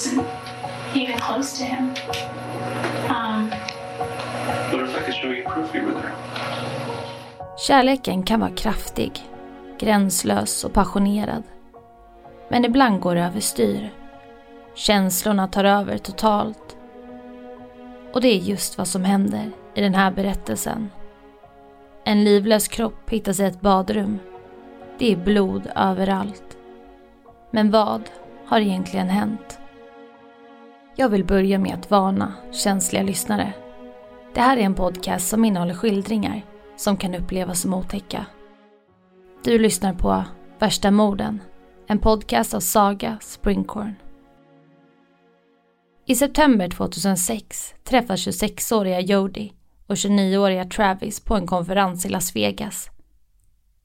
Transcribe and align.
wasn't 0.00 0.26
even 0.94 1.18
close 1.18 1.58
to 1.58 1.64
him. 1.64 1.94
Um, 3.08 3.50
What 4.72 4.88
if 4.88 4.96
I 4.96 5.00
could 5.04 5.14
show 5.14 5.32
you 5.32 5.44
proof 5.44 5.74
you 5.74 5.84
were 5.84 5.92
there? 5.92 6.12
Kärleken 7.58 8.22
kan 8.22 8.40
vara 8.40 8.50
kraftig, 8.50 9.12
gränslös 9.78 10.64
och 10.64 10.72
passionerad. 10.72 11.42
Men 12.48 12.64
ibland 12.64 13.00
går 13.00 13.14
det 13.14 13.20
överstyr. 13.20 13.90
Känslorna 14.74 15.48
tar 15.48 15.64
över 15.64 15.98
totalt. 15.98 16.76
Och 18.12 18.20
det 18.20 18.28
är 18.28 18.38
just 18.38 18.78
vad 18.78 18.88
som 18.88 19.04
händer 19.04 19.50
i 19.74 19.80
den 19.80 19.94
här 19.94 20.10
berättelsen. 20.10 20.90
En 22.04 22.24
livlös 22.24 22.68
kropp 22.68 23.10
hittas 23.10 23.40
i 23.40 23.44
ett 23.44 23.60
badrum. 23.60 24.18
Det 24.98 25.12
är 25.12 25.16
blod 25.16 25.62
överallt. 25.76 26.56
Men 27.50 27.70
vad 27.70 28.02
har 28.46 28.60
egentligen 28.60 29.08
hänt? 29.08 29.59
Jag 31.00 31.08
vill 31.08 31.24
börja 31.24 31.58
med 31.58 31.74
att 31.74 31.90
varna 31.90 32.34
känsliga 32.52 33.02
lyssnare. 33.02 33.52
Det 34.34 34.40
här 34.40 34.56
är 34.56 34.60
en 34.60 34.74
podcast 34.74 35.28
som 35.28 35.44
innehåller 35.44 35.74
skildringar 35.74 36.44
som 36.76 36.96
kan 36.96 37.14
upplevas 37.14 37.60
som 37.60 37.74
otäcka. 37.74 38.26
Du 39.44 39.58
lyssnar 39.58 39.94
på 39.94 40.24
Värsta 40.58 40.90
morden, 40.90 41.42
en 41.86 41.98
podcast 41.98 42.54
av 42.54 42.60
Saga 42.60 43.18
Springcorn. 43.20 43.94
I 46.06 46.14
september 46.14 46.68
2006 46.68 47.74
träffas 47.84 48.26
26-åriga 48.26 49.00
Jody 49.00 49.50
och 49.86 49.94
29-åriga 49.94 50.64
Travis 50.64 51.20
på 51.20 51.34
en 51.34 51.46
konferens 51.46 52.06
i 52.06 52.08
Las 52.08 52.36
Vegas. 52.36 52.90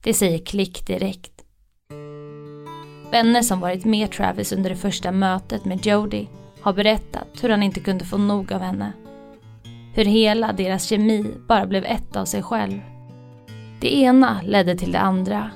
Det 0.02 0.14
säger 0.14 0.38
klick 0.38 0.86
direkt. 0.86 1.44
Vänner 3.10 3.42
som 3.42 3.60
varit 3.60 3.84
med 3.84 4.10
Travis 4.12 4.52
under 4.52 4.70
det 4.70 4.76
första 4.76 5.12
mötet 5.12 5.64
med 5.64 5.86
Jody 5.86 6.26
har 6.66 6.72
berättat 6.72 7.28
hur 7.42 7.48
han 7.48 7.62
inte 7.62 7.80
kunde 7.80 8.04
få 8.04 8.18
nog 8.18 8.52
av 8.52 8.60
henne. 8.60 8.92
Hur 9.94 10.04
hela 10.04 10.52
deras 10.52 10.84
kemi 10.84 11.34
bara 11.48 11.66
blev 11.66 11.84
ett 11.84 12.16
av 12.16 12.24
sig 12.24 12.42
själv. 12.42 12.80
Det 13.80 13.96
ena 13.96 14.40
ledde 14.42 14.76
till 14.76 14.92
det 14.92 14.98
andra. 14.98 15.50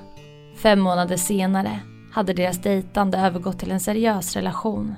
Fem 0.56 0.80
månader 0.80 1.16
senare 1.16 1.80
hade 2.12 2.32
deras 2.32 2.58
dejtande 2.58 3.18
övergått 3.18 3.58
till 3.58 3.70
en 3.70 3.80
seriös 3.80 4.36
relation. 4.36 4.94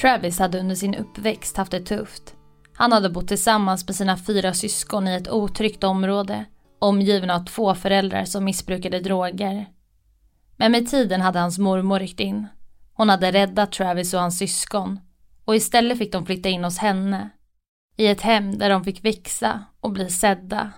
Travis 0.00 0.38
hade 0.38 0.60
under 0.60 0.74
sin 0.74 0.94
uppväxt 0.94 1.56
haft 1.56 1.70
det 1.70 1.80
tufft. 1.80 2.34
Han 2.74 2.92
hade 2.92 3.10
bott 3.10 3.28
tillsammans 3.28 3.86
med 3.86 3.96
sina 3.96 4.16
fyra 4.16 4.54
syskon 4.54 5.08
i 5.08 5.14
ett 5.14 5.30
otryggt 5.30 5.84
område, 5.84 6.44
omgiven 6.78 7.30
av 7.30 7.44
två 7.44 7.74
föräldrar 7.74 8.24
som 8.24 8.44
missbrukade 8.44 9.00
droger. 9.00 9.66
Men 10.56 10.72
med 10.72 10.90
tiden 10.90 11.20
hade 11.20 11.38
hans 11.38 11.58
mormor 11.58 11.98
ryckt 11.98 12.20
in. 12.20 12.46
Hon 12.94 13.08
hade 13.08 13.32
räddat 13.32 13.72
Travis 13.72 14.14
och 14.14 14.20
hans 14.20 14.38
syskon 14.38 15.00
och 15.44 15.56
istället 15.56 15.98
fick 15.98 16.12
de 16.12 16.26
flytta 16.26 16.48
in 16.48 16.64
hos 16.64 16.78
henne. 16.78 17.30
I 17.96 18.06
ett 18.06 18.20
hem 18.20 18.58
där 18.58 18.70
de 18.70 18.84
fick 18.84 19.04
växa 19.04 19.64
och 19.80 19.92
bli 19.92 20.10
sedda. 20.10 20.72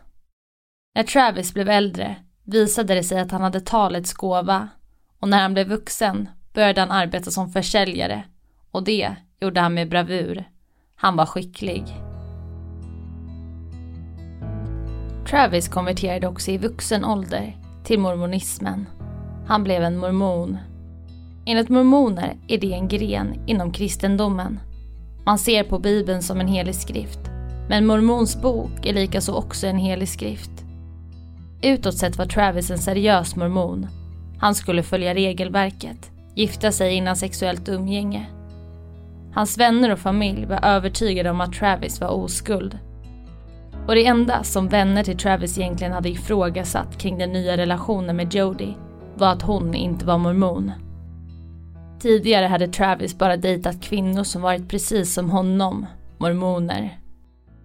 När 0.94 1.03
Travis 1.03 1.55
blev 1.55 1.69
äldre 1.69 2.17
visade 2.44 2.94
det 2.94 3.03
sig 3.03 3.20
att 3.20 3.31
han 3.31 3.41
hade 3.41 3.61
talets 3.61 4.12
gåva 4.14 4.69
och 5.20 5.28
när 5.28 5.42
han 5.42 5.55
blev 5.55 5.69
vuxen 5.69 6.28
började 6.55 6.81
han 6.81 6.91
arbeta 6.91 7.31
som 7.31 7.53
försäljare 7.53 8.25
och 8.70 8.84
det 8.84 9.17
gjorde 9.41 9.61
han 9.61 9.75
med 9.75 9.89
bravur. 9.89 10.50
Han 10.94 11.17
var 11.17 11.27
skicklig. 11.27 11.84
Travis 15.31 15.69
konverterade 15.69 16.27
också 16.27 16.50
i 16.50 16.59
vuxen 16.59 17.05
ålder 17.05 17.56
till 17.84 18.00
mormonismen. 18.00 18.87
Han 19.47 19.64
blev 19.64 19.83
en 19.83 19.98
mormon. 19.98 20.59
Enligt 21.48 21.69
mormoner 21.69 22.36
är 22.48 22.58
det 22.58 22.72
en 22.72 22.89
gren 22.89 23.34
inom 23.47 23.72
kristendomen. 23.72 24.60
Man 25.25 25.38
ser 25.38 25.65
på 25.65 25.78
bibeln 25.78 26.22
som 26.22 26.41
en 26.41 26.48
helig 26.48 26.75
skrift, 26.75 27.19
men 27.69 27.87
mormons 27.87 28.43
bok 28.43 28.87
är 28.87 28.93
likaså 28.93 29.34
också 29.34 29.66
en 29.66 29.78
helig 29.78 30.09
skrift. 30.09 30.50
Utåt 31.62 31.98
sett 31.98 32.19
var 32.19 32.26
Travis 32.26 32.70
en 32.70 32.78
seriös 32.78 33.37
mormon. 33.37 33.87
Han 34.38 34.54
skulle 34.54 34.82
följa 34.82 35.15
regelverket, 35.15 36.10
gifta 36.34 36.72
sig 36.72 36.94
innan 36.94 37.16
sexuellt 37.16 37.69
umgänge. 37.69 38.26
Hans 39.34 39.59
vänner 39.59 39.93
och 39.93 39.99
familj 39.99 40.47
var 40.47 40.65
övertygade 40.65 41.31
om 41.31 41.41
att 41.41 41.53
Travis 41.53 42.00
var 42.00 42.09
oskuld. 42.09 42.78
Och 43.88 43.94
det 43.94 44.06
enda 44.06 44.43
som 44.43 44.69
vänner 44.69 45.04
till 45.04 45.19
Travis 45.19 45.59
egentligen 45.59 45.93
hade 45.93 46.09
ifrågasatt 46.09 46.99
kring 46.99 47.19
den 47.19 47.32
nya 47.32 47.56
relationen 47.56 48.16
med 48.16 48.34
Jody 48.34 48.75
var 49.15 49.28
att 49.32 49.43
hon 49.43 49.75
inte 49.75 50.06
var 50.06 50.19
mormon. 50.19 50.72
Tidigare 52.00 52.46
hade 52.46 52.68
Travis 52.68 53.18
bara 53.18 53.36
dejtat 53.36 53.82
kvinnor 53.82 54.24
som 54.24 54.42
varit 54.42 54.68
precis 54.68 55.14
som 55.14 55.30
honom, 55.30 55.86
mormoner. 56.18 56.98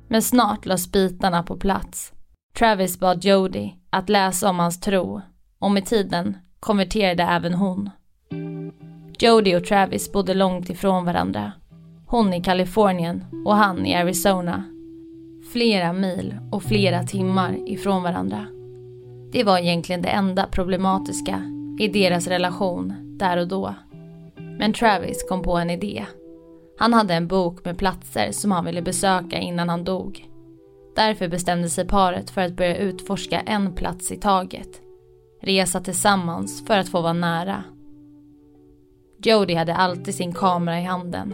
Men 0.08 0.22
snart 0.22 0.66
lades 0.66 0.92
bitarna 0.92 1.44
på 1.44 1.58
plats. 1.58 2.14
Travis 2.58 3.00
bad 3.00 3.26
Jody 3.26 3.72
att 3.90 4.10
läsa 4.10 4.50
om 4.50 4.60
hans 4.60 4.80
tro 4.80 5.22
och 5.60 5.72
med 5.72 5.86
tiden 5.86 6.38
konverterade 6.60 7.24
även 7.24 7.54
hon. 7.54 7.90
Jody 9.20 9.56
och 9.56 9.66
Travis 9.66 10.12
bodde 10.12 10.34
långt 10.34 10.70
ifrån 10.70 11.06
varandra. 11.06 11.52
Hon 12.08 12.34
i 12.34 12.44
Kalifornien 12.44 13.26
och 13.46 13.56
han 13.56 13.86
i 13.86 13.96
Arizona. 13.96 14.64
Flera 15.54 15.94
mil 15.94 16.36
och 16.52 16.64
flera 16.64 17.04
timmar 17.04 17.70
ifrån 17.70 18.04
varandra. 18.04 18.46
Det 19.32 19.44
var 19.44 19.58
egentligen 19.58 20.02
det 20.02 20.10
enda 20.10 20.48
problematiska 20.52 21.42
i 21.80 21.88
deras 21.88 22.28
relation 22.28 22.94
där 23.20 23.38
och 23.38 23.48
då. 23.48 23.76
Men 24.62 24.74
Travis 24.74 25.24
kom 25.24 25.42
på 25.42 25.58
en 25.58 25.70
idé. 25.70 26.06
Han 26.78 26.94
hade 26.94 27.14
en 27.14 27.28
bok 27.28 27.66
med 27.66 27.78
platser 27.78 28.32
som 28.32 28.52
han 28.52 28.66
ville 28.66 28.82
besöka 28.82 29.38
innan 29.38 29.70
han 29.70 29.84
dog. 29.84 30.28
Därför 30.96 31.28
bestämde 31.28 31.70
sig 31.70 31.88
paret 31.88 32.30
för 32.30 32.42
att 32.42 32.56
börja 32.56 32.78
utforska 32.78 33.40
en 33.40 33.76
plats 33.76 34.12
i 34.12 34.18
taget. 34.18 34.82
Resa 35.42 35.82
tillsammans 35.82 36.66
för 36.66 36.78
att 36.78 36.90
få 36.90 37.02
vara 37.02 37.14
nära. 37.14 37.64
Jody 39.24 39.54
hade 39.54 39.76
alltid 39.76 40.16
sin 40.16 40.34
kamera 40.34 40.80
i 40.80 40.84
handen. 40.84 41.34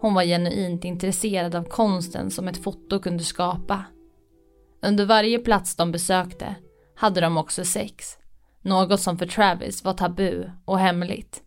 Hon 0.00 0.14
var 0.14 0.22
genuint 0.22 0.84
intresserad 0.84 1.54
av 1.54 1.64
konsten 1.64 2.30
som 2.30 2.48
ett 2.48 2.62
foto 2.62 2.98
kunde 2.98 3.24
skapa. 3.24 3.84
Under 4.82 5.06
varje 5.06 5.38
plats 5.38 5.76
de 5.76 5.92
besökte 5.92 6.54
hade 6.94 7.20
de 7.20 7.36
också 7.36 7.64
sex. 7.64 8.18
Något 8.62 9.00
som 9.00 9.18
för 9.18 9.26
Travis 9.26 9.84
var 9.84 9.92
tabu 9.92 10.50
och 10.64 10.78
hemligt. 10.78 11.43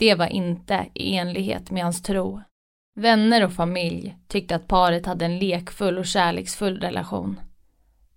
Det 0.00 0.14
var 0.14 0.26
inte 0.26 0.86
i 0.94 1.16
enlighet 1.16 1.70
med 1.70 1.82
hans 1.82 2.02
tro. 2.02 2.40
Vänner 2.96 3.44
och 3.44 3.52
familj 3.52 4.16
tyckte 4.28 4.56
att 4.56 4.68
paret 4.68 5.06
hade 5.06 5.24
en 5.24 5.38
lekfull 5.38 5.98
och 5.98 6.06
kärleksfull 6.06 6.80
relation. 6.80 7.40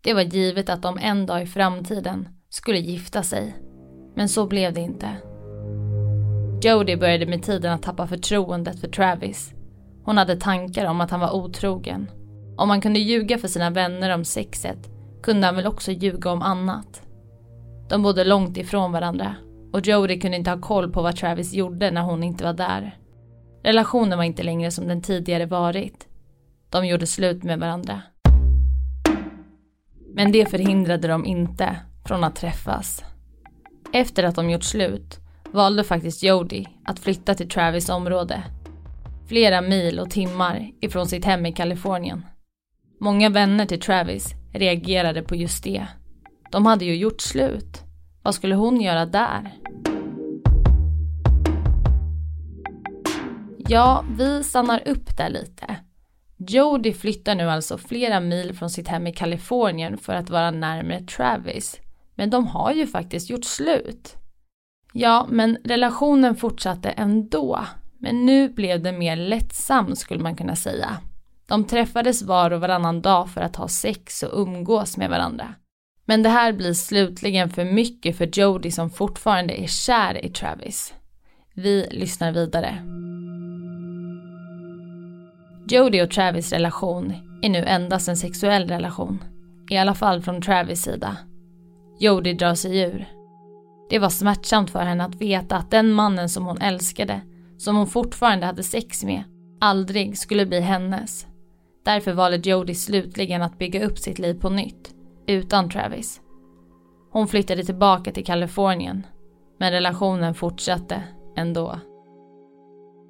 Det 0.01 0.13
var 0.13 0.21
givet 0.21 0.69
att 0.69 0.81
de 0.81 0.97
en 0.97 1.25
dag 1.25 1.41
i 1.41 1.45
framtiden 1.45 2.29
skulle 2.49 2.79
gifta 2.79 3.23
sig. 3.23 3.55
Men 4.15 4.29
så 4.29 4.47
blev 4.47 4.73
det 4.73 4.81
inte. 4.81 5.09
Jody 6.63 6.95
började 6.95 7.25
med 7.25 7.43
tiden 7.43 7.73
att 7.73 7.83
tappa 7.83 8.07
förtroendet 8.07 8.79
för 8.79 8.87
Travis. 8.87 9.53
Hon 10.03 10.17
hade 10.17 10.35
tankar 10.35 10.85
om 10.85 11.01
att 11.01 11.11
han 11.11 11.19
var 11.19 11.35
otrogen. 11.35 12.11
Om 12.57 12.69
han 12.69 12.81
kunde 12.81 12.99
ljuga 12.99 13.37
för 13.37 13.47
sina 13.47 13.69
vänner 13.69 14.15
om 14.15 14.25
sexet 14.25 14.89
kunde 15.23 15.47
han 15.47 15.55
väl 15.55 15.67
också 15.67 15.91
ljuga 15.91 16.31
om 16.31 16.41
annat. 16.41 17.01
De 17.89 18.03
bodde 18.03 18.23
långt 18.23 18.57
ifrån 18.57 18.91
varandra 18.91 19.35
och 19.73 19.87
Jody 19.87 20.19
kunde 20.19 20.37
inte 20.37 20.51
ha 20.51 20.61
koll 20.61 20.91
på 20.91 21.01
vad 21.01 21.15
Travis 21.15 21.53
gjorde 21.53 21.91
när 21.91 22.01
hon 22.01 22.23
inte 22.23 22.43
var 22.43 22.53
där. 22.53 22.97
Relationen 23.63 24.17
var 24.17 24.25
inte 24.25 24.43
längre 24.43 24.71
som 24.71 24.87
den 24.87 25.01
tidigare 25.01 25.45
varit. 25.45 26.07
De 26.69 26.87
gjorde 26.87 27.07
slut 27.07 27.43
med 27.43 27.59
varandra. 27.59 28.01
Men 30.15 30.31
det 30.31 30.49
förhindrade 30.49 31.07
dem 31.07 31.25
inte 31.25 31.75
från 32.05 32.23
att 32.23 32.35
träffas. 32.35 33.03
Efter 33.93 34.23
att 34.23 34.35
de 34.35 34.49
gjort 34.49 34.63
slut 34.63 35.19
valde 35.51 35.83
faktiskt 35.83 36.23
Jody 36.23 36.65
att 36.85 36.99
flytta 36.99 37.35
till 37.35 37.49
Travis 37.49 37.89
område. 37.89 38.43
Flera 39.27 39.61
mil 39.61 39.99
och 39.99 40.09
timmar 40.09 40.71
ifrån 40.81 41.07
sitt 41.07 41.25
hem 41.25 41.45
i 41.45 41.51
Kalifornien. 41.51 42.25
Många 42.99 43.29
vänner 43.29 43.65
till 43.65 43.79
Travis 43.79 44.33
reagerade 44.53 45.21
på 45.21 45.35
just 45.35 45.63
det. 45.63 45.87
De 46.51 46.65
hade 46.65 46.85
ju 46.85 46.95
gjort 46.95 47.21
slut. 47.21 47.83
Vad 48.23 48.35
skulle 48.35 48.55
hon 48.55 48.81
göra 48.81 49.05
där? 49.05 49.51
Ja, 53.57 54.05
vi 54.17 54.43
stannar 54.43 54.87
upp 54.87 55.17
där 55.17 55.29
lite. 55.29 55.75
Jody 56.37 56.93
flyttar 56.93 57.35
nu 57.35 57.49
alltså 57.49 57.77
flera 57.77 58.19
mil 58.19 58.53
från 58.53 58.69
sitt 58.69 58.87
hem 58.87 59.07
i 59.07 59.13
Kalifornien 59.13 59.97
för 59.97 60.13
att 60.13 60.29
vara 60.29 60.51
närmare 60.51 61.01
Travis. 61.01 61.79
Men 62.15 62.29
de 62.29 62.47
har 62.47 62.71
ju 62.71 62.87
faktiskt 62.87 63.29
gjort 63.29 63.45
slut. 63.45 64.15
Ja, 64.93 65.27
men 65.29 65.57
relationen 65.63 66.35
fortsatte 66.35 66.89
ändå. 66.89 67.59
Men 67.99 68.25
nu 68.25 68.49
blev 68.49 68.83
det 68.83 68.91
mer 68.91 69.15
lättsam 69.15 69.95
skulle 69.95 70.23
man 70.23 70.35
kunna 70.35 70.55
säga. 70.55 70.97
De 71.47 71.63
träffades 71.63 72.21
var 72.21 72.51
och 72.51 72.61
varannan 72.61 73.01
dag 73.01 73.29
för 73.29 73.41
att 73.41 73.55
ha 73.55 73.67
sex 73.67 74.23
och 74.23 74.41
umgås 74.41 74.97
med 74.97 75.09
varandra. 75.09 75.55
Men 76.05 76.23
det 76.23 76.29
här 76.29 76.53
blir 76.53 76.73
slutligen 76.73 77.49
för 77.49 77.65
mycket 77.65 78.17
för 78.17 78.39
Jody 78.39 78.71
som 78.71 78.89
fortfarande 78.89 79.61
är 79.61 79.67
kär 79.67 80.25
i 80.25 80.29
Travis. 80.29 80.93
Vi 81.53 81.87
lyssnar 81.91 82.31
vidare. 82.31 82.77
Jody 85.67 86.01
och 86.01 86.11
Travis 86.11 86.53
relation 86.53 87.13
är 87.41 87.49
nu 87.49 87.65
endast 87.65 88.07
en 88.07 88.17
sexuell 88.17 88.67
relation. 88.67 89.23
I 89.69 89.77
alla 89.77 89.93
fall 89.93 90.21
från 90.21 90.41
Travis 90.41 90.81
sida. 90.81 91.17
Jody 91.99 92.33
drar 92.33 92.55
sig 92.55 92.79
ur. 92.79 93.07
Det 93.89 93.99
var 93.99 94.09
smärtsamt 94.09 94.69
för 94.69 94.79
henne 94.79 95.03
att 95.03 95.15
veta 95.15 95.55
att 95.55 95.71
den 95.71 95.91
mannen 95.91 96.29
som 96.29 96.45
hon 96.45 96.61
älskade, 96.61 97.21
som 97.57 97.75
hon 97.75 97.87
fortfarande 97.87 98.45
hade 98.45 98.63
sex 98.63 99.03
med, 99.03 99.23
aldrig 99.61 100.17
skulle 100.17 100.45
bli 100.45 100.59
hennes. 100.59 101.27
Därför 101.85 102.13
valde 102.13 102.49
Jody 102.49 102.73
slutligen 102.73 103.41
att 103.41 103.57
bygga 103.57 103.85
upp 103.85 103.97
sitt 103.97 104.19
liv 104.19 104.33
på 104.33 104.49
nytt, 104.49 104.93
utan 105.27 105.69
Travis. 105.69 106.21
Hon 107.11 107.27
flyttade 107.27 107.63
tillbaka 107.63 108.11
till 108.11 108.25
Kalifornien, 108.25 109.07
men 109.59 109.71
relationen 109.71 110.33
fortsatte 110.33 111.03
ändå. 111.37 111.79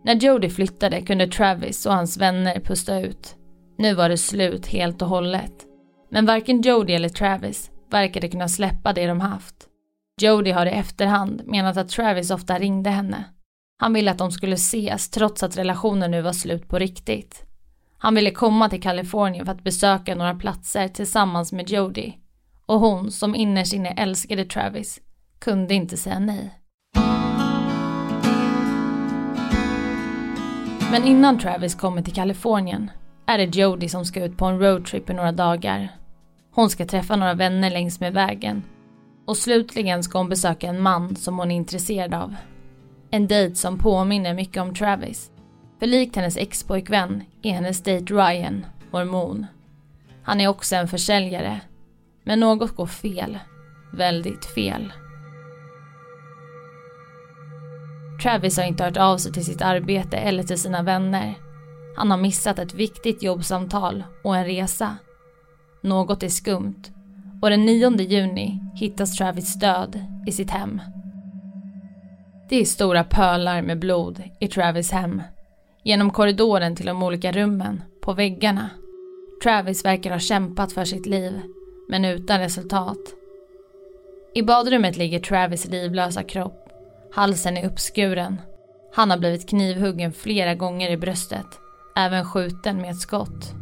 När 0.06 0.16
Jody 0.16 0.50
flyttade 0.50 1.02
kunde 1.02 1.28
Travis 1.28 1.86
och 1.86 1.94
hans 1.94 2.18
vänner 2.18 2.60
pusta 2.60 3.00
ut. 3.00 3.36
Nu 3.78 3.94
var 3.94 4.10
det 4.10 4.18
slut 4.18 4.68
helt 4.68 5.02
och 5.02 5.08
hållet. 5.08 5.54
Men 6.12 6.26
varken 6.26 6.62
Jody 6.62 6.94
eller 6.94 7.10
Travis 7.10 7.72
verkade 7.90 8.30
kunna 8.30 8.48
släppa 8.48 8.94
det 8.94 9.08
de 9.08 9.22
haft. 9.22 9.56
Jody 10.22 10.52
har 10.52 10.66
i 10.66 10.70
efterhand 10.70 11.42
menat 11.46 11.78
att 11.78 11.90
Travis 11.90 12.32
ofta 12.32 12.60
ringde 12.60 12.90
henne. 12.90 13.24
Han 13.80 13.94
ville 13.94 14.12
att 14.12 14.18
de 14.18 14.32
skulle 14.32 14.54
ses 14.54 15.10
trots 15.10 15.44
att 15.44 15.58
relationen 15.58 16.12
nu 16.12 16.22
var 16.22 16.34
slut 16.34 16.68
på 16.68 16.80
riktigt. 16.80 17.46
Han 18.04 18.16
ville 18.16 18.32
komma 18.32 18.70
till 18.70 18.82
Kalifornien 18.82 19.46
för 19.46 19.52
att 19.52 19.64
besöka 19.64 20.16
några 20.16 20.36
platser 20.36 20.88
tillsammans 20.88 21.52
med 21.52 21.70
Jody. 21.70 22.14
Och 22.66 22.80
hon, 22.80 23.12
som 23.12 23.36
innerst 23.36 23.74
inne 23.74 23.90
älskade 23.90 24.46
Travis, 24.46 25.00
kunde 25.40 25.74
inte 25.74 25.98
säga 25.98 26.20
nej. 26.20 26.60
Men 30.92 31.04
innan 31.04 31.40
Travis 31.40 31.76
kommer 31.76 32.02
till 32.02 32.14
Kalifornien 32.14 32.92
är 33.28 33.38
det 33.38 33.56
Jody 33.56 33.90
som 33.90 34.06
ska 34.06 34.24
ut 34.24 34.38
på 34.38 34.46
en 34.46 34.60
roadtrip 34.60 35.10
i 35.10 35.14
några 35.14 35.32
dagar. 35.32 35.90
Hon 36.52 36.70
ska 36.70 36.86
träffa 36.86 37.16
några 37.16 37.34
vänner 37.34 37.70
längs 37.70 38.00
med 38.00 38.14
vägen. 38.14 38.64
Och 39.28 39.38
slutligen 39.38 40.04
ska 40.04 40.18
hon 40.18 40.30
besöka 40.30 40.68
en 40.68 40.82
man 40.82 41.16
som 41.16 41.40
hon 41.40 41.52
är 41.52 41.56
intresserad 41.56 42.14
av. 42.14 42.36
En 43.12 43.28
dejt 43.28 43.56
som 43.56 43.78
påminner 43.78 44.34
mycket 44.34 44.62
om 44.62 44.76
Travis. 44.76 45.33
För 45.80 45.88
likt 45.88 46.16
hennes 46.16 46.38
expojkvän 46.38 47.24
är 47.42 47.52
hennes 47.52 47.84
date 47.84 48.14
Ryan 48.14 48.66
mormon. 48.92 49.46
Han 50.24 50.42
är 50.42 50.48
också 50.48 50.76
en 50.76 50.88
försäljare. 50.88 51.62
Men 52.24 52.40
något 52.40 52.76
går 52.76 52.86
fel. 52.86 53.40
Väldigt 53.94 54.46
fel. 54.46 54.94
Travis 58.24 58.58
har 58.58 58.64
inte 58.64 58.84
hört 58.84 58.98
av 58.98 59.18
sig 59.18 59.32
till 59.32 59.46
sitt 59.46 59.62
arbete 59.62 60.18
eller 60.18 60.44
till 60.44 60.60
sina 60.60 60.84
vänner. 60.84 61.34
Han 61.98 62.12
har 62.12 62.18
missat 62.18 62.60
ett 62.60 62.74
viktigt 62.74 63.24
jobbsamtal 63.24 64.04
och 64.24 64.38
en 64.38 64.46
resa. 64.46 64.98
Något 65.82 66.24
är 66.24 66.30
skumt 66.30 66.84
och 67.42 67.50
den 67.50 67.66
9 67.66 68.02
juni 68.02 68.60
hittas 68.76 69.18
Travis 69.18 69.54
död 69.54 70.06
i 70.28 70.32
sitt 70.32 70.52
hem. 70.52 70.82
Det 72.50 72.56
är 72.56 72.66
stora 72.66 73.04
pölar 73.04 73.62
med 73.62 73.80
blod 73.80 74.24
i 74.40 74.48
Travis 74.48 74.92
hem. 74.92 75.22
Genom 75.84 76.12
korridoren 76.12 76.76
till 76.76 76.86
de 76.86 77.04
olika 77.04 77.32
rummen, 77.32 77.84
på 78.02 78.14
väggarna. 78.14 78.70
Travis 79.44 79.86
verkar 79.86 80.12
ha 80.12 80.20
kämpat 80.20 80.74
för 80.74 80.86
sitt 80.86 81.06
liv, 81.06 81.42
men 81.90 82.06
utan 82.06 82.40
resultat. 82.40 83.00
I 84.36 84.44
badrummet 84.44 84.98
ligger 84.98 85.20
Travis 85.20 85.66
livlösa 85.66 86.24
kropp 86.24 86.64
Halsen 87.16 87.58
är 87.58 87.66
uppskuren. 87.66 88.42
Han 88.94 89.12
har 89.12 89.18
blivit 89.18 89.50
knivhuggen 89.50 90.14
flera 90.14 90.56
gånger 90.56 90.92
i 90.92 90.98
bröstet, 90.98 91.46
även 91.96 92.26
skjuten 92.26 92.78
med 92.78 92.92
ett 92.92 93.00
skott. 93.00 93.54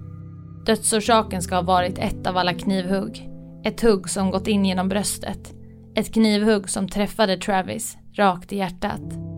Dödsorsaken 0.66 1.42
ska 1.42 1.56
ha 1.56 1.62
varit 1.62 2.00
ett 2.00 2.28
av 2.28 2.38
alla 2.38 2.54
knivhugg. 2.54 3.30
Ett 3.64 3.82
hugg 3.82 4.10
som 4.10 4.32
gått 4.32 4.48
in 4.48 4.66
genom 4.66 4.90
bröstet. 4.90 5.54
Ett 5.96 6.14
knivhugg 6.14 6.70
som 6.70 6.88
träffade 6.88 7.38
Travis 7.38 7.98
rakt 8.16 8.54
i 8.54 8.58
hjärtat. 8.58 9.31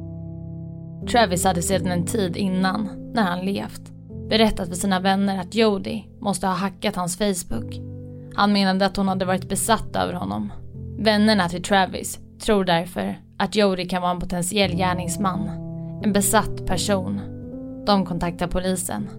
Travis 1.12 1.44
hade 1.44 1.62
sedan 1.62 1.92
en 1.92 2.06
tid 2.06 2.38
innan, 2.38 2.90
när 3.14 3.24
han 3.24 3.46
levt, 3.46 3.92
berättat 4.30 4.70
för 4.70 4.76
sina 4.76 5.00
vänner 5.00 5.40
att 5.40 5.56
Jody 5.56 6.04
måste 6.20 6.48
ha 6.48 6.54
hackat 6.54 6.96
hans 6.96 7.18
Facebook. 7.18 7.80
Han 8.36 8.54
menade 8.54 8.86
att 8.86 8.98
hon 8.98 9.08
hade 9.08 9.26
varit 9.26 9.50
besatt 9.50 9.96
över 9.96 10.14
honom. 10.14 10.54
Vännerna 11.00 11.50
till 11.50 11.64
Travis 11.64 12.20
tror 12.40 12.66
därför 12.66 13.16
att 13.38 13.56
Jody 13.56 13.88
kan 13.88 14.02
vara 14.02 14.12
en 14.12 14.20
potentiell 14.20 14.76
gärningsman. 14.76 15.50
En 16.04 16.14
besatt 16.14 16.66
person. 16.66 17.22
De 17.86 18.06
kontaktar 18.06 18.48
polisen. 18.48 19.10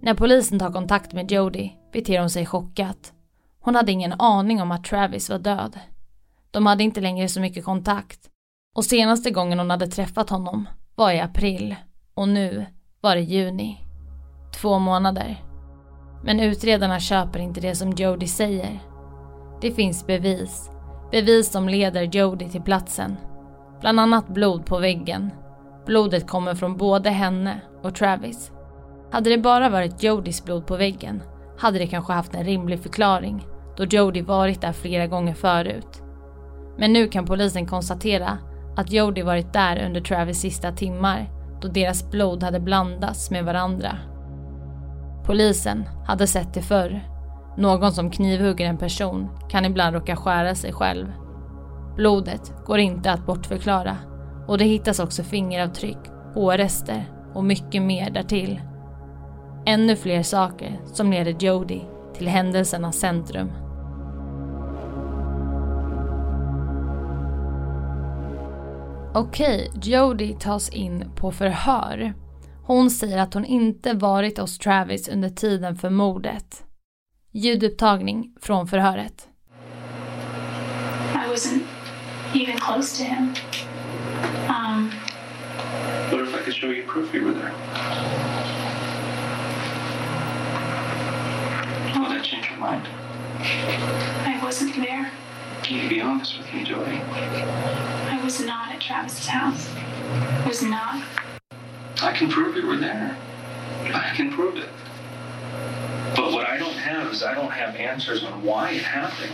När 0.00 0.14
polisen 0.14 0.58
tar 0.58 0.72
kontakt 0.72 1.12
med 1.12 1.32
Jody 1.32 1.70
beter 1.92 2.20
hon 2.20 2.30
sig 2.30 2.46
chockat. 2.46 3.12
Hon 3.60 3.74
hade 3.74 3.92
ingen 3.92 4.12
aning 4.12 4.62
om 4.62 4.70
att 4.70 4.84
Travis 4.84 5.30
var 5.30 5.38
död. 5.38 5.78
De 6.50 6.66
hade 6.66 6.84
inte 6.84 7.00
längre 7.00 7.28
så 7.28 7.40
mycket 7.40 7.64
kontakt. 7.64 8.20
Och 8.78 8.84
senaste 8.84 9.30
gången 9.30 9.58
hon 9.58 9.70
hade 9.70 9.86
träffat 9.86 10.30
honom 10.30 10.68
var 10.94 11.12
i 11.12 11.20
april. 11.20 11.76
Och 12.14 12.28
nu 12.28 12.66
var 13.00 13.14
det 13.14 13.20
juni. 13.20 13.78
Två 14.60 14.78
månader. 14.78 15.44
Men 16.24 16.40
utredarna 16.40 17.00
köper 17.00 17.38
inte 17.38 17.60
det 17.60 17.74
som 17.74 17.92
Jody 17.92 18.26
säger. 18.26 18.80
Det 19.60 19.72
finns 19.72 20.06
bevis 20.06 20.70
Bevis 21.10 21.50
som 21.50 21.68
leder 21.68 22.02
Jody 22.02 22.48
till 22.48 22.62
platsen. 22.62 23.16
Bland 23.80 24.00
annat 24.00 24.28
blod 24.28 24.66
på 24.66 24.78
väggen. 24.78 25.30
Blodet 25.86 26.28
kommer 26.28 26.54
från 26.54 26.76
både 26.76 27.10
henne 27.10 27.60
och 27.82 27.94
Travis. 27.94 28.52
Hade 29.12 29.30
det 29.30 29.38
bara 29.38 29.68
varit 29.68 30.02
Jodys 30.02 30.44
blod 30.44 30.66
på 30.66 30.76
väggen 30.76 31.22
hade 31.58 31.78
det 31.78 31.86
kanske 31.86 32.12
haft 32.12 32.34
en 32.34 32.44
rimlig 32.44 32.80
förklaring 32.80 33.46
då 33.76 33.84
Jody 33.84 34.22
varit 34.22 34.60
där 34.60 34.72
flera 34.72 35.06
gånger 35.06 35.34
förut. 35.34 36.02
Men 36.76 36.92
nu 36.92 37.08
kan 37.08 37.26
polisen 37.26 37.66
konstatera 37.66 38.38
att 38.78 38.92
Jody 38.92 39.22
varit 39.22 39.52
där 39.52 39.86
under 39.86 40.00
Travis 40.00 40.40
sista 40.40 40.72
timmar 40.72 41.30
då 41.60 41.68
deras 41.68 42.10
blod 42.10 42.42
hade 42.42 42.60
blandats 42.60 43.30
med 43.30 43.44
varandra. 43.44 43.96
Polisen 45.26 45.88
hade 46.06 46.26
sett 46.26 46.54
det 46.54 46.62
förr 46.62 47.00
någon 47.56 47.92
som 47.92 48.10
knivhugger 48.10 48.66
en 48.66 48.78
person 48.78 49.28
kan 49.48 49.64
ibland 49.64 49.94
råka 49.94 50.16
skära 50.16 50.54
sig 50.54 50.72
själv. 50.72 51.12
Blodet 51.96 52.52
går 52.66 52.78
inte 52.78 53.12
att 53.12 53.26
bortförklara 53.26 53.96
och 54.46 54.58
det 54.58 54.64
hittas 54.64 55.00
också 55.00 55.22
fingeravtryck, 55.22 55.98
hårrester 56.34 57.04
och 57.34 57.44
mycket 57.44 57.82
mer 57.82 58.10
därtill. 58.10 58.60
Ännu 59.66 59.96
fler 59.96 60.22
saker 60.22 60.80
som 60.84 61.10
leder 61.10 61.36
Jody 61.44 61.80
till 62.14 62.28
händelsernas 62.28 62.96
centrum. 62.96 63.50
Okej, 69.14 69.70
Jody 69.82 70.34
tas 70.34 70.68
in 70.68 71.10
på 71.16 71.32
förhör. 71.32 72.14
Hon 72.62 72.90
säger 72.90 73.18
att 73.18 73.34
hon 73.34 73.44
inte 73.44 73.92
varit 73.92 74.38
hos 74.38 74.58
Travis 74.58 75.08
under 75.08 75.28
tiden 75.28 75.76
för 75.76 75.90
mordet. 75.90 76.64
Ljudupptagning 77.32 78.34
från 78.40 78.66
förhöret. 78.68 79.28
I 81.14 81.30
wasn't 81.30 81.62
even 82.34 82.56
close 82.58 82.96
to 82.98 83.04
him. 83.04 83.34
Um, 84.48 84.90
What 86.10 86.28
if 86.28 86.34
I 86.34 86.44
could 86.44 86.54
show 86.54 86.70
you 86.70 86.86
proof 86.86 87.14
you 87.14 87.24
were 87.24 87.34
there? 87.34 87.52
Will 91.94 92.08
that 92.10 92.24
change 92.24 92.50
your 92.50 92.70
mind? 92.70 92.82
I 94.26 94.44
wasn't 94.44 94.74
there. 94.74 95.10
Can 95.62 95.76
you 95.76 95.88
be 95.88 96.00
honest 96.02 96.38
with 96.38 96.54
me, 96.54 96.64
Jody? 96.64 97.00
Was 98.28 98.40
not 98.40 98.70
at 98.74 98.78
Travis's 98.82 99.26
house. 99.26 99.70
Was 100.46 100.62
not. 100.62 101.02
I 102.02 102.12
can 102.12 102.28
prove 102.28 102.56
you 102.56 102.66
were 102.66 102.76
there. 102.76 103.16
I 103.84 104.12
can 104.14 104.30
prove 104.30 104.56
it. 104.58 104.68
But 106.14 106.32
what 106.32 106.46
I 106.46 106.58
don't 106.58 106.74
have 106.74 107.10
is 107.10 107.22
I 107.22 107.32
don't 107.32 107.50
have 107.50 107.74
answers 107.76 108.22
on 108.24 108.42
why 108.42 108.72
it 108.72 108.82
happened. 108.82 109.32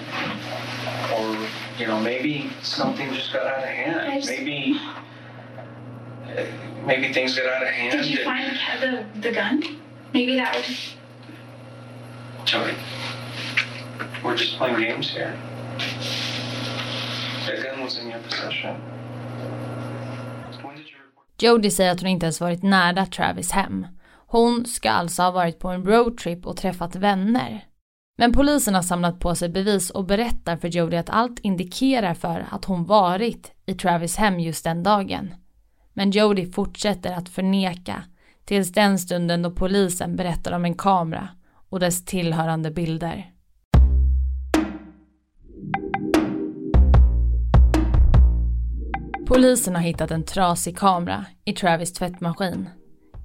Or, 1.12 1.48
you 1.76 1.88
know, 1.88 1.98
maybe 1.98 2.52
something 2.62 3.12
just 3.12 3.32
got 3.32 3.44
out 3.44 3.64
of 3.64 3.68
hand. 3.68 4.22
Just- 4.22 4.28
Maybe. 4.30 4.80
Maybe 6.86 7.12
things 7.12 7.36
got 7.36 7.46
out 7.52 7.62
of 7.64 7.70
hand. 7.70 7.98
Did 8.00 8.06
you 8.06 8.22
find 8.22 8.56
the, 8.80 9.04
the 9.18 9.32
gun? 9.32 9.60
Maybe 10.12 10.36
that 10.36 10.54
would. 10.54 12.46
Jody, 12.46 12.76
we're 14.22 14.36
just 14.36 14.56
playing 14.56 14.78
games 14.78 15.10
here. 15.10 15.36
Jodie 17.46 18.14
Jody 21.38 21.70
säger 21.70 21.92
att 21.92 22.00
hon 22.00 22.10
inte 22.10 22.26
ens 22.26 22.40
varit 22.40 22.62
nära 22.62 23.06
Travis 23.06 23.50
hem. 23.50 23.86
Hon 24.26 24.66
ska 24.66 24.90
alltså 24.90 25.22
ha 25.22 25.30
varit 25.30 25.58
på 25.58 25.68
en 25.68 25.84
roadtrip 25.86 26.46
och 26.46 26.56
träffat 26.56 26.96
vänner. 26.96 27.64
Men 28.18 28.32
polisen 28.32 28.74
har 28.74 28.82
samlat 28.82 29.20
på 29.20 29.34
sig 29.34 29.48
bevis 29.48 29.90
och 29.90 30.04
berättar 30.04 30.56
för 30.56 30.68
Jody 30.68 30.96
att 30.96 31.10
allt 31.10 31.38
indikerar 31.38 32.14
för 32.14 32.46
att 32.50 32.64
hon 32.64 32.84
varit 32.84 33.52
i 33.66 33.74
Travis 33.74 34.16
hem 34.16 34.40
just 34.40 34.64
den 34.64 34.82
dagen. 34.82 35.34
Men 35.92 36.10
Jody 36.10 36.52
fortsätter 36.52 37.12
att 37.12 37.28
förneka 37.28 38.04
Tills 38.44 38.72
den 38.72 38.98
stunden 38.98 39.42
då 39.42 39.50
polisen 39.50 40.16
berättar 40.16 40.52
om 40.52 40.64
en 40.64 40.74
kamera 40.74 41.28
och 41.68 41.80
dess 41.80 42.04
tillhörande 42.04 42.70
bilder. 42.70 43.33
Polisen 49.26 49.74
har 49.74 49.82
hittat 49.82 50.10
en 50.10 50.24
trasig 50.24 50.78
kamera 50.78 51.26
i 51.44 51.52
Travis 51.52 51.92
tvättmaskin. 51.92 52.68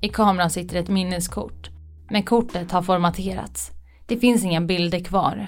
I 0.01 0.09
kameran 0.09 0.49
sitter 0.49 0.75
ett 0.77 0.89
minneskort, 0.89 1.69
men 2.09 2.23
kortet 2.23 2.71
har 2.71 2.81
formaterats. 2.81 3.71
Det 4.07 4.17
finns 4.17 4.43
inga 4.43 4.61
bilder 4.61 4.99
kvar. 4.99 5.47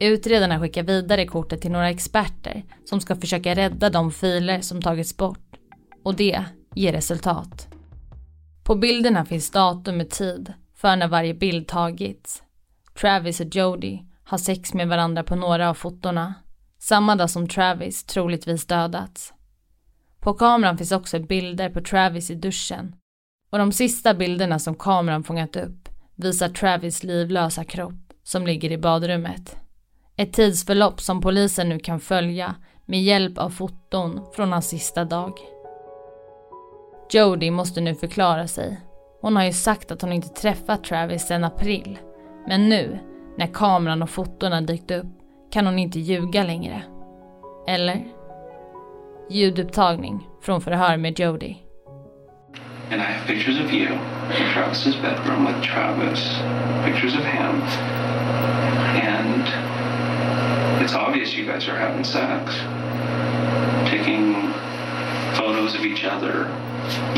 Utredarna 0.00 0.60
skickar 0.60 0.82
vidare 0.82 1.26
kortet 1.26 1.60
till 1.60 1.70
några 1.70 1.90
experter 1.90 2.64
som 2.84 3.00
ska 3.00 3.16
försöka 3.16 3.54
rädda 3.54 3.90
de 3.90 4.12
filer 4.12 4.60
som 4.60 4.82
tagits 4.82 5.16
bort. 5.16 5.56
Och 6.04 6.14
det 6.14 6.44
ger 6.74 6.92
resultat. 6.92 7.68
På 8.64 8.74
bilderna 8.74 9.24
finns 9.24 9.50
datum 9.50 10.00
och 10.00 10.10
tid 10.10 10.52
för 10.76 10.96
när 10.96 11.08
varje 11.08 11.34
bild 11.34 11.68
tagits. 11.68 12.42
Travis 13.00 13.40
och 13.40 13.56
Jody 13.56 13.98
har 14.24 14.38
sex 14.38 14.74
med 14.74 14.88
varandra 14.88 15.22
på 15.22 15.36
några 15.36 15.70
av 15.70 15.74
fotona. 15.74 16.34
Samma 16.78 17.16
dag 17.16 17.30
som 17.30 17.48
Travis 17.48 18.04
troligtvis 18.04 18.66
dödats. 18.66 19.32
På 20.22 20.34
kameran 20.34 20.78
finns 20.78 20.92
också 20.92 21.20
bilder 21.20 21.70
på 21.70 21.80
Travis 21.80 22.30
i 22.30 22.34
duschen. 22.34 22.94
Och 23.50 23.58
de 23.58 23.72
sista 23.72 24.14
bilderna 24.14 24.58
som 24.58 24.74
kameran 24.74 25.24
fångat 25.24 25.56
upp 25.56 25.88
visar 26.16 26.48
Travis 26.48 27.04
livlösa 27.04 27.64
kropp 27.64 28.12
som 28.22 28.46
ligger 28.46 28.72
i 28.72 28.78
badrummet. 28.78 29.56
Ett 30.16 30.32
tidsförlopp 30.32 31.00
som 31.00 31.20
polisen 31.20 31.68
nu 31.68 31.78
kan 31.78 32.00
följa 32.00 32.54
med 32.86 33.02
hjälp 33.02 33.38
av 33.38 33.50
foton 33.50 34.20
från 34.34 34.52
hans 34.52 34.68
sista 34.68 35.04
dag. 35.04 35.32
Jody 37.10 37.50
måste 37.50 37.80
nu 37.80 37.94
förklara 37.94 38.46
sig. 38.48 38.80
Hon 39.20 39.36
har 39.36 39.44
ju 39.44 39.52
sagt 39.52 39.90
att 39.90 40.02
hon 40.02 40.12
inte 40.12 40.28
träffat 40.28 40.84
Travis 40.84 41.26
sedan 41.26 41.44
april. 41.44 41.98
Men 42.48 42.68
nu, 42.68 42.98
när 43.38 43.46
kameran 43.46 44.02
och 44.02 44.10
fotona 44.10 44.60
dykt 44.60 44.90
upp, 44.90 45.06
kan 45.50 45.66
hon 45.66 45.78
inte 45.78 46.00
ljuga 46.00 46.44
längre. 46.44 46.82
Eller? 47.66 48.21
Ljudupptagning 49.30 50.26
från 50.42 50.60
förhör 50.60 50.96
med 50.96 51.20
Jody. 51.20 51.56
And 52.90 53.00
I 53.00 53.04
have 53.04 53.26
pictures 53.26 53.58
of 53.60 53.72
you 53.72 53.88
in 53.88 54.52
Travis's 54.54 54.96
bedroom 54.96 55.46
with 55.46 55.62
Travis, 55.62 56.20
pictures 56.84 57.14
of 57.14 57.24
him, 57.24 57.62
and 59.02 59.44
it's 60.82 60.94
obvious 60.94 61.34
you 61.34 61.46
guys 61.46 61.68
are 61.68 61.78
having 61.78 62.04
sex, 62.04 62.54
taking 63.90 64.52
photos 65.34 65.74
of 65.74 65.86
each 65.86 66.04
other, 66.04 66.46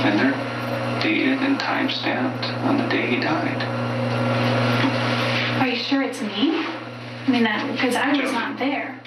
and 0.05 0.19
they're 0.19 1.01
dated 1.03 1.41
and 1.41 1.59
time 1.59 1.91
stamped 1.91 2.45
on 2.65 2.77
the 2.77 2.87
day 2.89 3.07
he 3.07 3.17
died. 3.17 3.63
Are 5.61 5.69
you 5.69 5.77
sure 5.77 6.03
it's 6.03 6.21
me? 6.21 6.65
I 7.27 7.31
mean, 7.31 7.43
that 7.45 7.67
because 7.73 7.97
I 7.97 8.13
was 8.13 8.33
not 8.33 8.59
there. 8.59 9.01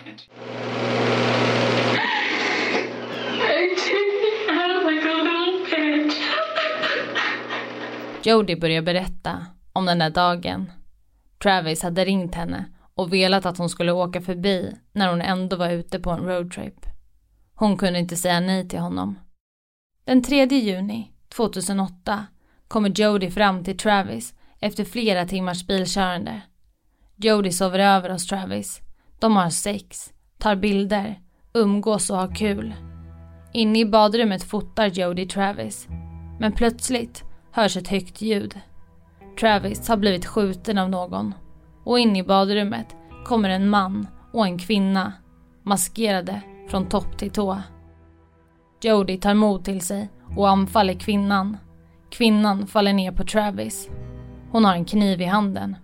Jody 8.28 8.56
börjar 8.56 8.82
berätta 8.82 9.46
om 9.74 9.86
den 9.86 10.00
där 10.00 10.10
dagen. 10.10 10.72
Travis 11.44 11.84
hade 11.84 12.06
ringt 12.06 12.36
henne 12.36 12.66
och 12.96 13.14
velat 13.14 13.46
att 13.46 13.58
hon 13.58 13.70
skulle 13.70 13.92
åka 13.92 14.22
förbi 14.22 14.76
när 14.92 15.10
hon 15.10 15.22
ändå 15.22 15.56
var 15.56 15.70
ute 15.70 16.00
på 16.00 16.12
en 16.12 16.20
roadtrip. 16.20 16.86
Hon 17.54 17.78
kunde 17.78 18.00
inte 18.00 18.16
säga 18.16 18.40
nej 18.40 18.70
till 18.70 18.80
honom. 18.80 19.20
Den 20.06 20.24
3 20.24 20.46
juni 20.46 21.12
2008 21.30 22.26
kommer 22.68 22.90
Jody 22.90 23.32
fram 23.32 23.64
till 23.64 23.78
Travis 23.78 24.34
efter 24.60 24.84
flera 24.84 25.26
timmars 25.26 25.68
bilkörande. 25.68 26.42
Jody 27.16 27.52
sover 27.52 27.80
över 27.80 28.10
hos 28.10 28.28
Travis. 28.28 28.82
De 29.20 29.36
har 29.36 29.50
sex, 29.50 30.14
tar 30.38 30.56
bilder, 30.56 31.22
umgås 31.54 32.10
och 32.10 32.18
har 32.18 32.36
kul. 32.36 32.74
Inne 33.54 33.80
i 33.80 33.86
badrummet 33.86 34.44
fotar 34.44 34.88
Jody 34.88 35.28
Travis. 35.28 35.88
Men 36.40 36.52
plötsligt 36.52 37.27
hörs 37.58 37.78
ett 37.78 37.88
högt 37.88 38.22
ljud. 38.22 38.60
Travis 39.40 39.88
har 39.88 39.98
blivit 39.98 40.26
skjuten 40.26 40.78
av 40.78 40.90
någon. 40.90 41.34
Och 41.84 42.00
in 42.00 42.16
i 42.16 42.24
badrummet 42.24 42.96
kommer 43.26 43.50
en 43.50 43.70
man 43.70 44.08
och 44.34 44.46
en 44.46 44.60
kvinna, 44.60 45.14
maskerade 45.64 46.42
från 46.68 46.86
topp 46.86 47.18
till 47.18 47.32
tå. 47.32 47.62
Jody 48.82 49.18
tar 49.18 49.34
mod 49.34 49.66
till 49.66 49.82
sig 49.82 50.10
och 50.36 50.50
anfaller 50.50 50.94
kvinnan. 50.94 51.58
Kvinnan 52.10 52.68
faller 52.68 52.94
ner 52.94 53.12
på 53.12 53.24
Travis. 53.24 53.90
Hon 54.52 54.66
har 54.66 54.74
en 54.74 54.86
kniv 54.86 55.22
i 55.22 55.26
handen. 55.26 55.76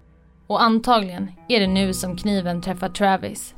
Och 0.48 0.64
antagligen 0.64 1.32
är 1.48 1.60
det 1.60 1.68
nu 1.68 1.94
som 1.94 2.18
kniven 2.18 2.62
träffar 2.62 2.90
Travis. 2.90 3.56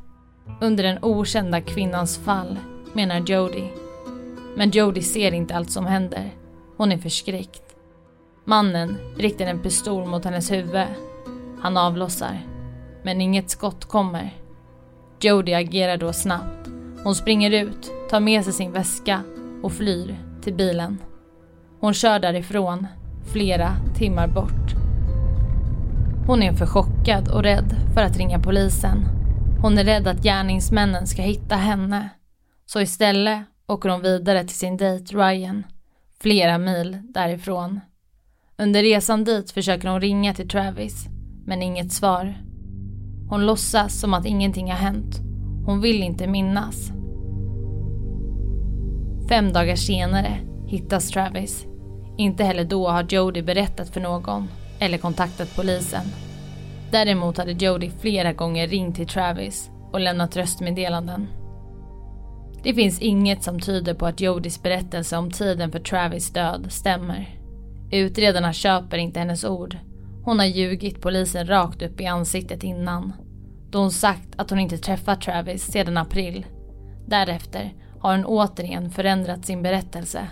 Under 0.62 0.84
den 0.84 1.00
okända 1.02 1.62
kvinnans 1.62 2.18
fall, 2.18 2.58
menar 2.94 3.20
Jody. 3.20 3.64
Men 4.58 4.70
Jody 4.70 5.02
ser 5.02 5.32
inte 5.32 5.56
allt 5.56 5.72
som 5.72 5.86
händer. 5.86 6.32
Hon 6.78 6.92
är 6.92 6.98
förskräckt. 6.98 7.65
Mannen 8.48 8.98
riktar 9.18 9.46
en 9.46 9.60
pistol 9.60 10.06
mot 10.06 10.26
hennes 10.26 10.52
huvud. 10.52 10.86
Han 11.62 11.78
avlossar. 11.78 12.40
Men 13.04 13.22
inget 13.22 13.50
skott 13.50 13.86
kommer. 13.86 14.34
Jody 15.22 15.54
agerar 15.54 15.98
då 15.98 16.14
snabbt. 16.14 16.70
Hon 17.04 17.16
springer 17.16 17.52
ut, 17.52 17.92
tar 18.10 18.20
med 18.20 18.44
sig 18.44 18.54
sin 18.54 18.72
väska 18.72 19.24
och 19.64 19.72
flyr 19.72 20.16
till 20.42 20.54
bilen. 20.54 20.98
Hon 21.80 21.94
kör 21.94 22.20
därifrån, 22.20 22.88
flera 23.34 23.76
timmar 23.96 24.28
bort. 24.28 24.76
Hon 26.28 26.44
är 26.44 26.54
för 26.54 26.66
chockad 26.66 27.28
och 27.28 27.44
rädd 27.44 27.76
för 27.94 28.02
att 28.02 28.18
ringa 28.18 28.40
polisen. 28.40 29.06
Hon 29.62 29.78
är 29.78 29.84
rädd 29.84 30.08
att 30.08 30.24
gärningsmännen 30.24 31.08
ska 31.08 31.22
hitta 31.22 31.56
henne. 31.56 32.10
Så 32.66 32.82
istället 32.82 33.40
åker 33.68 33.90
hon 33.90 34.02
vidare 34.02 34.44
till 34.44 34.58
sin 34.58 34.78
dejt 34.78 35.18
Ryan, 35.18 35.64
flera 36.20 36.58
mil 36.58 36.98
därifrån. 37.04 37.80
Under 38.58 38.84
resan 38.84 39.24
dit 39.24 39.52
försöker 39.52 39.90
hon 39.90 40.02
ringa 40.02 40.34
till 40.34 40.50
Travis, 40.50 41.06
men 41.46 41.62
inget 41.62 41.92
svar. 41.92 42.36
Hon 43.30 43.46
låtsas 43.46 44.00
som 44.00 44.14
att 44.14 44.26
ingenting 44.26 44.72
har 44.72 44.78
hänt. 44.78 45.20
Hon 45.66 45.82
vill 45.82 46.04
inte 46.04 46.28
minnas. 46.28 46.92
Fem 49.30 49.54
dagar 49.54 49.76
senare 49.76 50.38
hittas 50.68 51.10
Travis. 51.10 51.66
Inte 52.18 52.44
heller 52.44 52.64
då 52.64 52.90
har 52.90 53.06
Jody 53.10 53.42
berättat 53.42 53.90
för 53.90 54.02
någon 54.02 54.48
eller 54.80 54.98
kontaktat 54.98 55.56
polisen. 55.56 56.06
Däremot 56.92 57.38
hade 57.38 57.52
Jody 57.52 57.90
flera 57.90 58.34
gånger 58.34 58.68
ringt 58.68 58.96
till 58.96 59.08
Travis 59.08 59.70
och 59.92 60.00
lämnat 60.00 60.38
röstmeddelanden. 60.38 61.28
Det 62.64 62.74
finns 62.74 63.00
inget 63.00 63.44
som 63.44 63.60
tyder 63.60 63.94
på 63.94 64.06
att 64.06 64.22
Jodys 64.22 64.64
berättelse 64.64 65.18
om 65.18 65.32
tiden 65.32 65.72
för 65.72 65.80
Travis 65.80 66.34
död 66.34 66.66
stämmer. 66.70 67.45
Utredarna 67.92 68.54
köper 68.54 68.98
inte 68.98 69.20
hennes 69.20 69.44
ord. 69.44 69.78
Hon 70.24 70.40
har 70.40 70.46
ljugit 70.46 71.02
polisen 71.02 71.48
rakt 71.48 71.82
upp 71.82 72.02
i 72.02 72.06
ansiktet 72.06 72.64
innan. 72.64 73.14
Då 73.70 73.80
hon 73.80 73.92
sagt 73.92 74.30
att 74.36 74.50
hon 74.50 74.60
inte 74.60 74.78
träffat 74.78 75.22
Travis 75.22 75.64
sedan 75.64 75.98
april. 75.98 76.46
Därefter 77.08 77.74
har 78.00 78.16
hon 78.16 78.26
återigen 78.26 78.90
förändrat 78.90 79.46
sin 79.46 79.62
berättelse. 79.62 80.28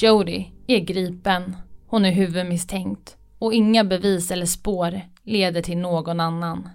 Jody 0.00 0.44
är 0.66 0.78
gripen. 0.78 1.56
Hon 1.86 2.04
är 2.04 2.12
huvudmisstänkt. 2.12 3.16
Och 3.38 3.54
inga 3.54 3.84
bevis 3.84 4.30
eller 4.30 4.46
spår 4.46 5.00
leder 5.22 5.62
till 5.62 5.78
någon 5.78 6.20
annan. 6.20 6.68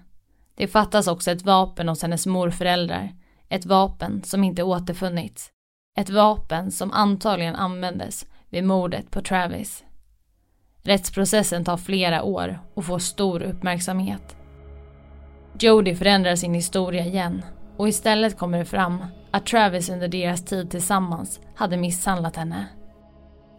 Det 0.54 0.66
fattas 0.66 1.06
också 1.06 1.30
ett 1.30 1.44
vapen 1.44 1.88
hos 1.88 2.02
hennes 2.02 2.26
morföräldrar. 2.26 3.12
Ett 3.48 3.66
vapen 3.66 4.22
som 4.24 4.44
inte 4.44 4.62
återfunnits. 4.62 5.50
Ett 5.98 6.10
vapen 6.10 6.70
som 6.70 6.92
antagligen 6.92 7.54
användes 7.54 8.26
vid 8.52 8.64
mordet 8.64 9.10
på 9.10 9.20
Travis. 9.20 9.84
Rättsprocessen 10.82 11.64
tar 11.64 11.76
flera 11.76 12.22
år 12.22 12.58
och 12.74 12.84
får 12.84 12.98
stor 12.98 13.42
uppmärksamhet. 13.42 14.36
Jody 15.58 15.94
förändrar 15.94 16.36
sin 16.36 16.54
historia 16.54 17.04
igen 17.04 17.42
och 17.76 17.88
istället 17.88 18.38
kommer 18.38 18.58
det 18.58 18.64
fram 18.64 19.04
att 19.30 19.46
Travis 19.46 19.90
under 19.90 20.08
deras 20.08 20.44
tid 20.44 20.70
tillsammans 20.70 21.40
hade 21.54 21.76
misshandlat 21.76 22.36
henne. 22.36 22.66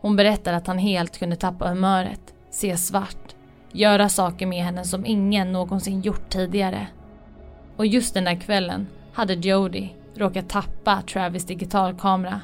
Hon 0.02 0.16
berättar 0.16 0.54
att 0.54 0.68
han 0.68 0.78
helt 0.78 1.20
kunde 1.20 1.36
tappa 1.36 1.70
humöret, 1.70 2.34
se 2.52 2.78
svart, 2.78 3.36
göra 3.72 4.10
saker 4.10 4.46
med 4.46 4.64
henne 4.64 4.84
som 4.84 5.06
ingen 5.06 5.52
någonsin 5.52 6.02
gjort 6.02 6.30
tidigare. 6.30 6.88
Och 7.78 7.86
just 7.86 8.14
den 8.14 8.24
där 8.24 8.42
kvällen 8.42 8.88
hade 9.14 9.34
Jody 9.34 9.90
råkat 10.16 10.50
tappa 10.50 11.02
Travis 11.02 11.46
digitalkamera. 11.46 12.42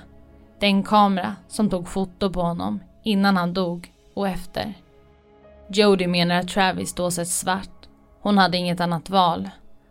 Den 0.59 0.83
kamera 0.83 1.35
som 1.47 1.69
tog 1.69 1.87
foto 1.87 2.29
på 2.29 2.41
honom 2.41 2.79
innan 3.03 3.37
han 3.37 3.53
dog 3.53 3.91
och 4.13 4.27
efter. 4.27 4.73
Jody 5.69 6.07
menar 6.07 6.35
att 6.35 6.47
Travis 6.47 6.93
då 6.93 7.11
sett 7.11 7.27
svart. 7.27 7.87
Hon 8.21 8.37
hade 8.37 8.57
inget 8.57 8.79
annat 8.79 9.09
val. 9.09 9.49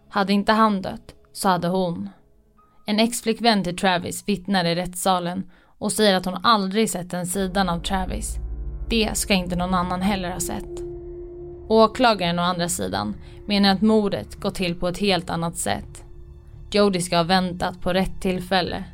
Hade 0.09 0.33
inte 0.33 0.53
han 0.53 0.83
dött 0.83 1.15
så 1.33 1.49
hade 1.49 1.69
hon. 1.69 2.11
En 2.87 3.01
ex-flickvän 3.01 3.65
till 3.65 3.77
Travis 3.77 4.29
vittnar 4.29 4.65
i 4.65 4.75
rättssalen 4.75 5.51
och 5.79 5.93
säger 5.93 6.15
att 6.15 6.25
hon 6.25 6.45
aldrig 6.45 6.91
sett 6.91 7.11
den 7.11 7.27
sidan 7.27 7.69
av 7.69 7.81
Travis. 7.81 8.37
Det 8.89 9.17
ska 9.17 9.35
inte 9.35 9.57
någon 9.57 9.75
annan 9.75 10.03
heller 10.03 10.31
ha 10.31 10.41
sett. 10.41 10.81
Åklagaren 11.69 12.39
å 12.39 12.43
andra 12.43 12.69
sidan 12.69 13.15
menar 13.47 13.73
att 13.73 13.83
mordet 13.83 14.41
gått 14.41 14.55
till 14.55 14.75
på 14.75 14.89
ett 14.89 14.99
helt 14.99 15.31
annat 15.31 15.57
sätt. 15.57 16.05
Jody 16.71 17.01
ska 17.01 17.17
ha 17.17 17.23
väntat 17.23 17.81
på 17.81 17.93
rätt 17.93 18.21
tillfälle. 18.21 18.85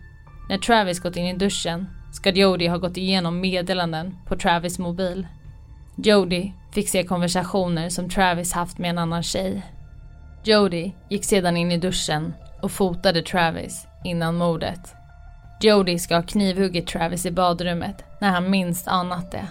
När 0.49 0.59
Travis 0.59 1.01
gått 1.01 1.17
in 1.17 1.27
i 1.27 1.37
duschen 1.37 1.89
ska 2.13 2.31
Jody 2.31 2.69
ha 2.69 2.77
gått 2.77 2.97
igenom 2.97 3.41
meddelanden 3.41 4.17
på 4.27 4.37
Travis 4.37 4.79
mobil. 4.79 5.27
Jody 5.97 6.53
fick 6.73 6.89
se 6.89 7.05
konversationer 7.05 7.89
som 7.89 8.11
Travis 8.11 8.53
haft 8.53 8.79
med 8.79 8.91
en 8.91 8.99
annan 8.99 9.23
tjej. 9.23 9.63
Jody 10.45 10.93
gick 11.09 11.25
sedan 11.25 11.57
in 11.57 11.73
i 11.73 11.79
duschen 11.79 12.35
och 12.63 12.73
fotade 12.73 13.23
Travis 13.23 13.87
innan 14.05 14.35
mordet. 14.35 14.95
Jody 15.61 15.99
ska 15.99 16.15
ha 16.15 16.23
knivhuggit 16.23 16.87
Travis 16.87 17.27
i 17.27 17.31
badrummet 17.31 18.05
när 18.21 18.31
han 18.31 18.51
minst 18.51 18.89
anat 18.89 19.33
det. 19.33 19.47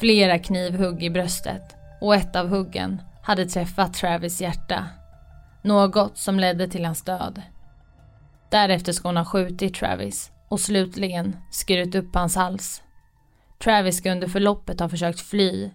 Flera 0.00 0.38
knivhugg 0.38 1.02
i 1.02 1.10
bröstet 1.10 1.76
och 2.00 2.14
ett 2.14 2.36
av 2.36 2.48
huggen 2.48 3.02
hade 3.22 3.46
träffat 3.46 3.94
Travis 3.94 4.40
hjärta. 4.40 4.86
Något 5.62 6.18
som 6.18 6.40
ledde 6.40 6.68
till 6.68 6.84
hans 6.84 7.02
död. 7.02 7.42
Därefter 8.52 8.92
ska 8.92 9.08
hon 9.08 9.16
ha 9.16 9.24
skjutit 9.24 9.74
Travis 9.74 10.30
och 10.48 10.60
slutligen 10.60 11.36
skurit 11.50 11.94
upp 11.94 12.14
hans 12.14 12.36
hals. 12.36 12.82
Travis 13.58 13.96
ska 13.96 14.12
under 14.12 14.28
förloppet 14.28 14.80
ha 14.80 14.88
försökt 14.88 15.20
fly. 15.20 15.70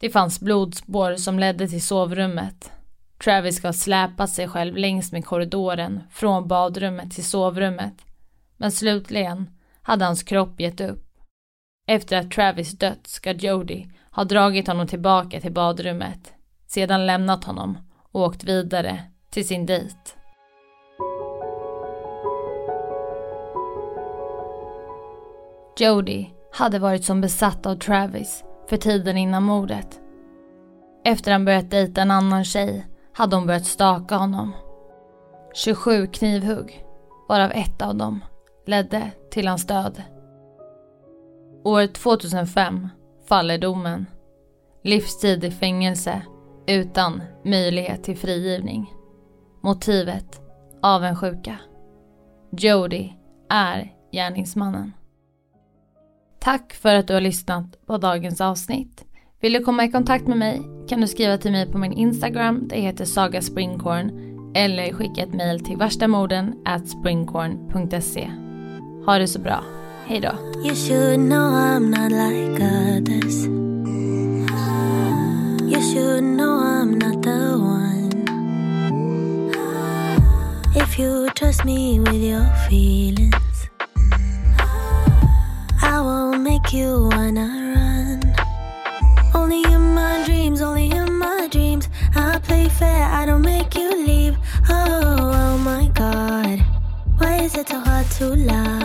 Det 0.00 0.10
fanns 0.10 0.40
blodspår 0.40 1.16
som 1.16 1.38
ledde 1.38 1.68
till 1.68 1.82
sovrummet. 1.82 2.72
Travis 3.24 3.56
ska 3.56 3.68
ha 3.68 3.72
släpat 3.72 4.30
sig 4.30 4.48
själv 4.48 4.76
längs 4.76 5.12
med 5.12 5.24
korridoren 5.24 6.00
från 6.10 6.48
badrummet 6.48 7.12
till 7.12 7.24
sovrummet. 7.24 7.94
Men 8.56 8.72
slutligen 8.72 9.50
hade 9.82 10.04
hans 10.04 10.22
kropp 10.22 10.60
gett 10.60 10.80
upp. 10.80 11.06
Efter 11.88 12.16
att 12.16 12.30
Travis 12.30 12.78
dött 12.78 13.06
ska 13.06 13.32
Jody 13.32 13.86
ha 14.10 14.24
dragit 14.24 14.66
honom 14.66 14.86
tillbaka 14.86 15.40
till 15.40 15.52
badrummet, 15.52 16.32
sedan 16.66 17.06
lämnat 17.06 17.44
honom 17.44 17.78
och 18.12 18.20
åkt 18.20 18.44
vidare 18.44 19.04
till 19.30 19.48
sin 19.48 19.66
dejt. 19.66 20.21
Jody 25.78 26.26
hade 26.52 26.78
varit 26.78 27.04
som 27.04 27.20
besatt 27.20 27.66
av 27.66 27.76
Travis 27.76 28.44
för 28.68 28.76
tiden 28.76 29.16
innan 29.16 29.42
mordet. 29.42 30.00
Efter 31.04 31.32
han 31.32 31.44
börjat 31.44 31.70
dejta 31.70 32.02
en 32.02 32.10
annan 32.10 32.44
tjej 32.44 32.86
hade 33.12 33.36
hon 33.36 33.46
börjat 33.46 33.66
staka 33.66 34.16
honom. 34.16 34.52
27 35.54 36.06
knivhugg, 36.06 36.84
varav 37.28 37.52
ett 37.52 37.82
av 37.82 37.94
dem 37.94 38.20
ledde 38.66 39.10
till 39.30 39.48
hans 39.48 39.66
död. 39.66 40.02
År 41.64 41.86
2005 41.86 42.88
faller 43.28 43.58
domen. 43.58 44.06
Livstid 44.84 45.44
i 45.44 45.50
fängelse 45.50 46.22
utan 46.66 47.22
möjlighet 47.44 48.04
till 48.04 48.18
frigivning. 48.18 48.94
Motivet 49.62 50.40
avundsjuka. 50.82 51.58
Jody 52.50 53.12
är 53.48 53.92
gärningsmannen. 54.12 54.92
Tack 56.42 56.74
för 56.74 56.94
att 56.94 57.08
du 57.08 57.14
har 57.14 57.20
lyssnat 57.20 57.86
på 57.86 57.98
dagens 57.98 58.40
avsnitt. 58.40 59.04
Vill 59.40 59.52
du 59.52 59.60
komma 59.60 59.84
i 59.84 59.90
kontakt 59.90 60.26
med 60.26 60.38
mig 60.38 60.62
kan 60.88 61.00
du 61.00 61.06
skriva 61.08 61.38
till 61.38 61.52
mig 61.52 61.72
på 61.72 61.78
min 61.78 61.92
Instagram, 61.92 62.68
det 62.68 62.76
heter 62.76 63.04
Saga 63.04 63.42
Springkorn, 63.42 64.10
eller 64.54 64.92
skicka 64.92 65.22
ett 65.22 65.34
mail 65.34 65.64
till 65.64 65.76
varstamorden 65.76 66.54
at 66.64 66.88
springkorn.se. 66.88 68.30
Ha 69.06 69.18
det 69.18 69.28
så 69.28 69.38
bra. 69.38 69.64
Hej 70.06 70.20
då. 70.20 70.32
You 70.66 70.74
should 70.74 71.20
know 71.20 71.52
I'm 71.52 71.88
not 71.90 72.12
like 72.12 72.64
others. 72.64 73.46
You 75.72 75.82
should 75.92 76.22
know 76.22 76.60
I'm 76.60 76.98
not 76.98 77.22
the 77.22 77.56
one. 77.56 78.12
If 80.76 80.98
you 80.98 81.30
trust 81.34 81.64
me 81.64 82.00
with 82.00 82.24
your 82.24 82.46
feelings, 82.68 83.41
you 86.72 87.08
wanna 87.10 87.48
run. 87.74 88.34
Only 89.34 89.62
in 89.64 89.94
my 89.94 90.22
dreams, 90.24 90.62
only 90.62 90.90
in 90.90 91.12
my 91.18 91.48
dreams. 91.50 91.88
I 92.14 92.38
play 92.38 92.68
fair, 92.68 93.04
I 93.04 93.26
don't 93.26 93.42
make 93.42 93.74
you 93.74 94.06
leave. 94.06 94.36
Oh, 94.70 95.32
oh 95.34 95.58
my 95.58 95.88
god. 95.88 96.64
Why 97.18 97.42
is 97.42 97.54
it 97.56 97.68
so 97.68 97.78
hard 97.78 98.10
to 98.12 98.36
love? 98.36 98.81